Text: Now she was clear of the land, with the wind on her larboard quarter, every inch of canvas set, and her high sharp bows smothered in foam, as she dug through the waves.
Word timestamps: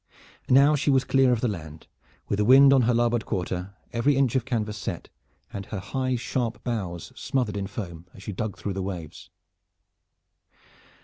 Now 0.49 0.73
she 0.75 0.89
was 0.89 1.03
clear 1.03 1.31
of 1.31 1.41
the 1.41 1.47
land, 1.47 1.85
with 2.27 2.39
the 2.39 2.43
wind 2.45 2.73
on 2.73 2.81
her 2.81 2.93
larboard 2.95 3.23
quarter, 3.27 3.75
every 3.93 4.15
inch 4.15 4.35
of 4.35 4.45
canvas 4.45 4.75
set, 4.79 5.09
and 5.53 5.67
her 5.67 5.77
high 5.77 6.15
sharp 6.15 6.63
bows 6.63 7.11
smothered 7.15 7.55
in 7.55 7.67
foam, 7.67 8.07
as 8.15 8.23
she 8.23 8.31
dug 8.33 8.57
through 8.57 8.73
the 8.73 8.81
waves. 8.81 9.29